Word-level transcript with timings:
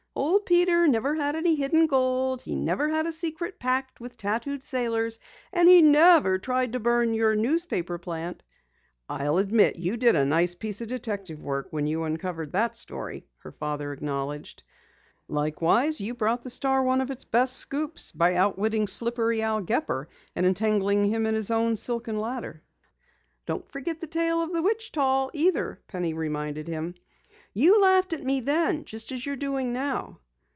"Old 0.13 0.45
Peter 0.45 0.87
never 0.87 1.15
had 1.15 1.35
any 1.37 1.55
hidden 1.55 1.87
gold, 1.87 2.41
he 2.41 2.53
never 2.53 2.89
had 2.89 3.05
a 3.07 3.13
SECRET 3.13 3.57
PACT 3.57 4.01
with 4.01 4.17
tattooed 4.17 4.63
sailors, 4.63 5.19
and 5.53 5.69
he 5.69 5.81
never 5.81 6.37
tried 6.37 6.73
to 6.73 6.79
burn 6.79 7.13
your 7.13 7.35
newspaper 7.35 7.97
plant!" 7.97 8.43
"I'll 9.07 9.37
admit 9.37 9.77
you 9.79 9.95
did 9.97 10.15
a 10.15 10.25
nice 10.25 10.53
piece 10.53 10.81
of 10.81 10.89
detective 10.89 11.41
work 11.41 11.67
when 11.71 11.87
you 11.87 12.03
uncovered 12.03 12.51
that 12.51 12.75
story," 12.75 13.25
her 13.37 13.51
father 13.53 13.93
acknowledged. 13.93 14.63
"Likewise, 15.27 16.01
you 16.01 16.13
brought 16.13 16.43
the 16.43 16.49
Star 16.49 16.83
one 16.83 17.01
of 17.01 17.09
its 17.09 17.23
best 17.23 17.55
scoops 17.55 18.11
by 18.11 18.35
outwitting 18.35 18.87
slippery 18.87 19.41
Al 19.41 19.61
Gepper 19.61 20.09
and 20.35 20.45
entangling 20.45 21.05
him 21.05 21.25
in 21.25 21.33
his 21.35 21.49
own 21.49 21.77
Silken 21.77 22.19
Ladder." 22.19 22.61
"Don't 23.45 23.71
forget 23.71 24.01
the 24.01 24.07
Tale 24.07 24.41
of 24.41 24.53
the 24.53 24.61
Witch 24.61 24.91
Doll 24.91 25.31
either," 25.33 25.79
Penny 25.87 26.13
reminded 26.13 26.67
him. 26.67 26.95
"You 27.53 27.81
laughed 27.81 28.13
at 28.13 28.23
me 28.23 28.39
then, 28.39 28.85
just 28.85 29.11
as 29.11 29.25
you're 29.25 29.35
doing 29.35 29.73
now." 29.73 30.19